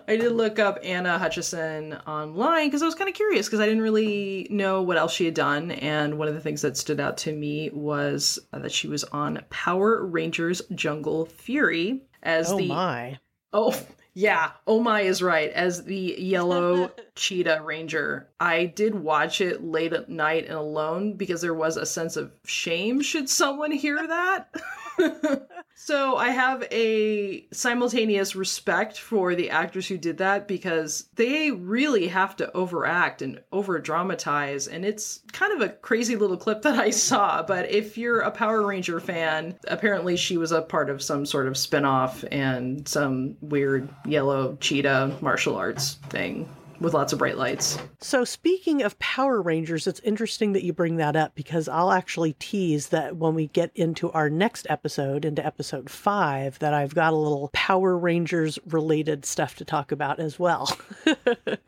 I 0.07 0.15
did 0.15 0.31
look 0.31 0.59
up 0.59 0.79
Anna 0.83 1.17
Hutchison 1.17 1.93
online 2.07 2.67
because 2.67 2.81
I 2.81 2.85
was 2.85 2.95
kind 2.95 3.09
of 3.09 3.15
curious 3.15 3.47
because 3.47 3.59
I 3.59 3.65
didn't 3.65 3.83
really 3.83 4.47
know 4.49 4.81
what 4.81 4.97
else 4.97 5.13
she 5.13 5.25
had 5.25 5.33
done. 5.33 5.71
And 5.71 6.17
one 6.17 6.27
of 6.27 6.33
the 6.33 6.39
things 6.39 6.61
that 6.61 6.77
stood 6.77 6.99
out 6.99 7.17
to 7.19 7.33
me 7.33 7.69
was 7.71 8.39
uh, 8.53 8.59
that 8.59 8.71
she 8.71 8.87
was 8.87 9.03
on 9.05 9.43
Power 9.49 10.05
Rangers 10.05 10.61
Jungle 10.73 11.25
Fury 11.25 12.03
as 12.23 12.51
oh 12.51 12.57
the 12.57 12.67
my 12.67 13.19
Oh, 13.53 13.77
yeah. 14.13 14.51
Oh 14.65 14.81
my 14.81 15.01
is 15.01 15.21
right. 15.21 15.51
As 15.51 15.83
the 15.83 16.15
yellow 16.17 16.91
cheetah 17.15 17.61
ranger. 17.63 18.29
I 18.39 18.65
did 18.65 18.95
watch 18.95 19.41
it 19.41 19.63
late 19.63 19.93
at 19.93 20.09
night 20.09 20.45
and 20.45 20.55
alone 20.55 21.13
because 21.13 21.41
there 21.41 21.53
was 21.53 21.77
a 21.77 21.85
sense 21.85 22.15
of 22.15 22.31
shame 22.45 23.01
should 23.01 23.29
someone 23.29 23.71
hear 23.71 24.07
that. 24.07 24.55
so 25.83 26.15
I 26.15 26.29
have 26.29 26.63
a 26.71 27.47
simultaneous 27.51 28.35
respect 28.35 28.99
for 28.99 29.33
the 29.33 29.49
actors 29.49 29.87
who 29.87 29.97
did 29.97 30.19
that 30.19 30.47
because 30.47 31.05
they 31.15 31.49
really 31.49 32.07
have 32.07 32.35
to 32.35 32.51
overact 32.55 33.23
and 33.23 33.41
over 33.51 33.79
dramatize. 33.79 34.67
And 34.67 34.85
it's 34.85 35.21
kind 35.31 35.53
of 35.53 35.61
a 35.61 35.73
crazy 35.73 36.15
little 36.15 36.37
clip 36.37 36.61
that 36.61 36.79
I 36.79 36.91
saw. 36.91 37.41
But 37.41 37.71
if 37.71 37.97
you're 37.97 38.19
a 38.19 38.29
Power 38.29 38.63
Ranger 38.63 38.99
fan, 38.99 39.57
apparently 39.67 40.17
she 40.17 40.37
was 40.37 40.51
a 40.51 40.61
part 40.61 40.91
of 40.91 41.01
some 41.01 41.25
sort 41.25 41.47
of 41.47 41.57
spin 41.57 41.83
off 41.83 42.23
and 42.31 42.87
some 42.87 43.35
weird 43.41 43.89
yellow 44.05 44.57
cheetah 44.61 45.17
martial 45.19 45.55
arts 45.55 45.95
thing 46.09 46.47
with 46.81 46.93
lots 46.93 47.13
of 47.13 47.19
bright 47.19 47.37
lights. 47.37 47.77
So, 47.99 48.25
speaking 48.25 48.81
of 48.81 48.97
Power 48.99 49.41
Rangers, 49.41 49.87
it's 49.87 49.99
interesting 50.01 50.53
that 50.53 50.63
you 50.63 50.73
bring 50.73 50.97
that 50.97 51.15
up 51.15 51.35
because 51.35 51.69
I'll 51.69 51.91
actually 51.91 52.33
tease 52.33 52.89
that 52.89 53.15
when 53.15 53.35
we 53.35 53.47
get 53.47 53.71
into 53.75 54.11
our 54.11 54.29
next 54.29 54.67
episode, 54.69 55.23
into 55.23 55.45
episode 55.45 55.89
five, 55.89 56.59
that 56.59 56.73
I've 56.73 56.95
got 56.95 57.13
a 57.13 57.17
little 57.17 57.49
Power 57.53 57.97
Rangers 57.97 58.57
related 58.65 59.25
stuff 59.25 59.55
to 59.57 59.65
talk 59.65 59.91
about 59.91 60.19
as 60.19 60.39
well. 60.39 60.75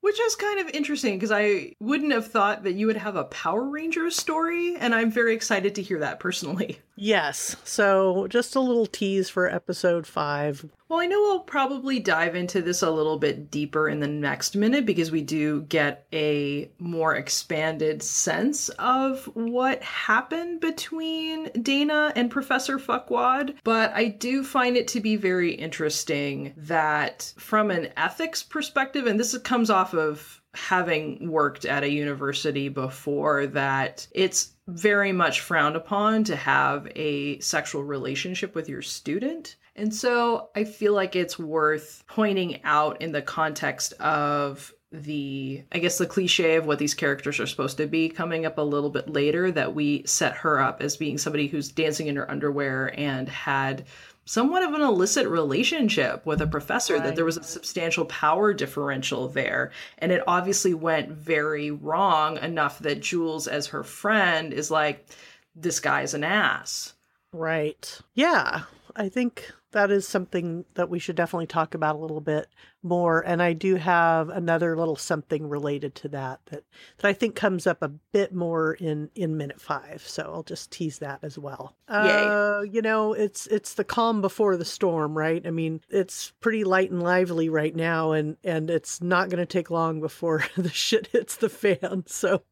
Which 0.00 0.20
is 0.20 0.36
kind 0.36 0.60
of 0.60 0.68
interesting 0.74 1.14
because 1.16 1.32
I 1.32 1.72
wouldn't 1.80 2.12
have 2.12 2.26
thought 2.26 2.64
that 2.64 2.74
you 2.74 2.86
would 2.88 2.98
have 2.98 3.16
a 3.16 3.24
Power 3.24 3.64
Rangers 3.64 4.14
story, 4.14 4.76
and 4.76 4.94
I'm 4.94 5.10
very 5.10 5.34
excited 5.34 5.76
to 5.76 5.82
hear 5.82 6.00
that 6.00 6.20
personally. 6.20 6.78
yes. 6.96 7.56
So, 7.64 8.26
just 8.28 8.54
a 8.54 8.60
little 8.60 8.84
tease 8.84 9.30
for 9.30 9.48
episode 9.48 10.06
five. 10.06 10.66
Well, 10.94 11.02
I 11.02 11.06
know 11.06 11.22
we'll 11.22 11.40
probably 11.40 11.98
dive 11.98 12.36
into 12.36 12.62
this 12.62 12.80
a 12.80 12.88
little 12.88 13.18
bit 13.18 13.50
deeper 13.50 13.88
in 13.88 13.98
the 13.98 14.06
next 14.06 14.54
minute 14.54 14.86
because 14.86 15.10
we 15.10 15.22
do 15.22 15.62
get 15.62 16.06
a 16.12 16.70
more 16.78 17.16
expanded 17.16 18.00
sense 18.00 18.68
of 18.68 19.24
what 19.34 19.82
happened 19.82 20.60
between 20.60 21.50
Dana 21.60 22.12
and 22.14 22.30
Professor 22.30 22.78
Fuckwad. 22.78 23.56
But 23.64 23.90
I 23.92 24.06
do 24.06 24.44
find 24.44 24.76
it 24.76 24.86
to 24.88 25.00
be 25.00 25.16
very 25.16 25.52
interesting 25.52 26.54
that, 26.58 27.32
from 27.38 27.72
an 27.72 27.88
ethics 27.96 28.44
perspective, 28.44 29.08
and 29.08 29.18
this 29.18 29.36
comes 29.38 29.70
off 29.70 29.94
of 29.94 30.40
having 30.54 31.28
worked 31.28 31.64
at 31.64 31.82
a 31.82 31.90
university 31.90 32.68
before 32.68 33.48
that 33.48 34.06
it's 34.12 34.52
very 34.68 35.10
much 35.10 35.40
frowned 35.40 35.74
upon 35.74 36.22
to 36.22 36.36
have 36.36 36.86
a 36.94 37.40
sexual 37.40 37.82
relationship 37.82 38.54
with 38.54 38.68
your 38.68 38.80
student. 38.80 39.56
And 39.76 39.92
so 39.94 40.50
I 40.54 40.64
feel 40.64 40.92
like 40.92 41.16
it's 41.16 41.38
worth 41.38 42.04
pointing 42.06 42.62
out 42.64 43.02
in 43.02 43.12
the 43.12 43.22
context 43.22 43.92
of 43.94 44.72
the 44.92 45.64
I 45.72 45.80
guess 45.80 45.98
the 45.98 46.06
cliche 46.06 46.54
of 46.54 46.66
what 46.66 46.78
these 46.78 46.94
characters 46.94 47.40
are 47.40 47.48
supposed 47.48 47.78
to 47.78 47.86
be 47.86 48.08
coming 48.08 48.46
up 48.46 48.58
a 48.58 48.62
little 48.62 48.90
bit 48.90 49.10
later 49.10 49.50
that 49.50 49.74
we 49.74 50.04
set 50.06 50.36
her 50.36 50.60
up 50.60 50.80
as 50.80 50.96
being 50.96 51.18
somebody 51.18 51.48
who's 51.48 51.72
dancing 51.72 52.06
in 52.06 52.14
her 52.14 52.30
underwear 52.30 52.94
and 52.96 53.28
had 53.28 53.86
somewhat 54.24 54.62
of 54.62 54.72
an 54.72 54.80
illicit 54.80 55.26
relationship 55.28 56.24
with 56.24 56.40
a 56.40 56.46
professor, 56.46 56.94
right. 56.94 57.02
that 57.02 57.16
there 57.16 57.24
was 57.24 57.36
a 57.36 57.42
substantial 57.42 58.04
power 58.06 58.54
differential 58.54 59.28
there. 59.28 59.70
And 59.98 60.12
it 60.12 60.22
obviously 60.26 60.74
went 60.74 61.10
very 61.10 61.70
wrong 61.70 62.38
enough 62.38 62.78
that 62.80 63.00
Jules, 63.00 63.46
as 63.46 63.66
her 63.68 63.82
friend, 63.82 64.52
is 64.52 64.70
like, 64.70 65.06
this 65.54 65.80
guy's 65.80 66.14
an 66.14 66.24
ass. 66.24 66.94
Right. 67.32 67.98
Yeah. 68.14 68.62
I 68.96 69.08
think 69.08 69.50
that 69.72 69.90
is 69.90 70.06
something 70.06 70.64
that 70.74 70.88
we 70.88 71.00
should 71.00 71.16
definitely 71.16 71.48
talk 71.48 71.74
about 71.74 71.96
a 71.96 71.98
little 71.98 72.20
bit 72.20 72.46
more. 72.82 73.20
And 73.26 73.42
I 73.42 73.52
do 73.52 73.74
have 73.74 74.28
another 74.28 74.76
little 74.76 74.94
something 74.94 75.48
related 75.48 75.96
to 75.96 76.08
that 76.10 76.40
that, 76.46 76.62
that 76.98 77.08
I 77.08 77.12
think 77.12 77.34
comes 77.34 77.66
up 77.66 77.82
a 77.82 77.88
bit 77.88 78.32
more 78.32 78.74
in, 78.74 79.10
in 79.16 79.36
minute 79.36 79.60
five. 79.60 80.02
So 80.06 80.22
I'll 80.22 80.44
just 80.44 80.70
tease 80.70 81.00
that 81.00 81.18
as 81.22 81.38
well. 81.38 81.76
Yay. 81.90 81.96
Uh, 81.96 82.60
you 82.60 82.82
know, 82.82 83.12
it's 83.12 83.46
it's 83.48 83.74
the 83.74 83.84
calm 83.84 84.20
before 84.20 84.56
the 84.56 84.64
storm, 84.64 85.18
right? 85.18 85.44
I 85.44 85.50
mean, 85.50 85.80
it's 85.90 86.32
pretty 86.40 86.62
light 86.64 86.90
and 86.90 87.02
lively 87.02 87.48
right 87.48 87.74
now, 87.74 88.12
and 88.12 88.36
and 88.44 88.70
it's 88.70 89.02
not 89.02 89.28
going 89.28 89.40
to 89.40 89.46
take 89.46 89.70
long 89.70 90.00
before 90.00 90.44
the 90.56 90.70
shit 90.70 91.08
hits 91.08 91.36
the 91.36 91.48
fan. 91.48 92.04
So 92.06 92.42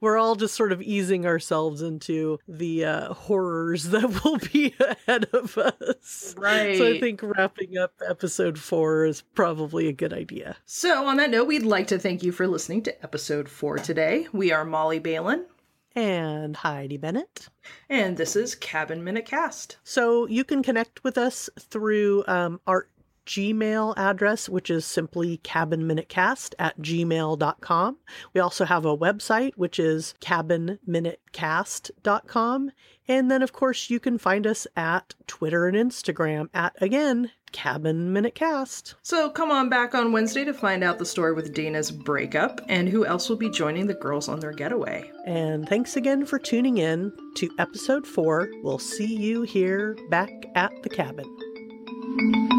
we're 0.00 0.18
all 0.18 0.34
just 0.34 0.54
sort 0.54 0.72
of 0.72 0.82
easing 0.82 1.26
ourselves 1.26 1.82
into 1.82 2.38
the 2.48 2.84
uh, 2.84 3.14
horrors 3.14 3.84
that 3.90 4.24
will 4.24 4.38
be 4.52 4.74
ahead 4.80 5.26
of 5.32 5.56
us. 5.58 6.34
Right. 6.36 6.76
So 6.76 6.86
I 6.86 7.00
think 7.00 7.20
wrapping 7.22 7.78
up 7.78 7.94
episode 8.06 8.58
four 8.58 9.04
is 9.04 9.22
probably 9.34 9.88
a 9.88 9.92
good 9.92 10.12
idea. 10.12 10.56
So, 10.64 11.06
on 11.06 11.16
that 11.16 11.30
note, 11.30 11.46
we'd 11.46 11.62
like 11.62 11.86
to 11.88 11.98
thank 11.98 12.22
you 12.22 12.32
for 12.32 12.46
listening 12.46 12.82
to 12.82 13.02
episode 13.02 13.48
four 13.48 13.78
today. 13.78 14.26
We 14.32 14.52
are 14.52 14.64
Molly 14.64 14.98
Balin. 14.98 15.46
And 15.94 16.56
Heidi 16.56 16.96
Bennett. 16.96 17.48
And 17.90 18.16
this 18.16 18.34
is 18.34 18.54
Cabin 18.54 19.04
Minute 19.04 19.26
Cast. 19.26 19.76
So 19.84 20.26
you 20.26 20.42
can 20.42 20.62
connect 20.62 21.04
with 21.04 21.18
us 21.18 21.50
through 21.58 22.24
um, 22.26 22.60
our 22.66 22.88
Gmail 23.26 23.94
address, 23.96 24.48
which 24.48 24.70
is 24.70 24.84
simply 24.84 25.38
cabinminutecast 25.38 26.54
at 26.58 26.78
gmail.com. 26.80 27.96
We 28.34 28.40
also 28.40 28.64
have 28.64 28.84
a 28.84 28.96
website, 28.96 29.52
which 29.56 29.78
is 29.78 30.14
cabinminutecast.com. 30.20 32.72
And 33.08 33.30
then, 33.30 33.42
of 33.42 33.52
course, 33.52 33.90
you 33.90 34.00
can 34.00 34.18
find 34.18 34.46
us 34.46 34.66
at 34.76 35.14
Twitter 35.26 35.66
and 35.66 35.76
Instagram 35.76 36.48
at, 36.54 36.74
again, 36.80 37.30
Cabin 37.52 38.12
Minute 38.12 38.34
Cast. 38.34 38.94
So 39.02 39.30
come 39.30 39.50
on 39.50 39.68
back 39.68 39.94
on 39.94 40.12
Wednesday 40.12 40.44
to 40.44 40.54
find 40.54 40.82
out 40.82 40.98
the 40.98 41.04
story 41.04 41.34
with 41.34 41.52
Dana's 41.52 41.90
breakup 41.90 42.60
and 42.68 42.88
who 42.88 43.04
else 43.04 43.28
will 43.28 43.36
be 43.36 43.50
joining 43.50 43.86
the 43.86 43.94
girls 43.94 44.28
on 44.28 44.40
their 44.40 44.52
getaway. 44.52 45.10
And 45.26 45.68
thanks 45.68 45.96
again 45.96 46.24
for 46.24 46.38
tuning 46.38 46.78
in 46.78 47.12
to 47.36 47.50
episode 47.58 48.06
four. 48.06 48.48
We'll 48.62 48.78
see 48.78 49.14
you 49.14 49.42
here 49.42 49.96
back 50.08 50.30
at 50.54 50.72
the 50.82 50.88
cabin. 50.88 52.50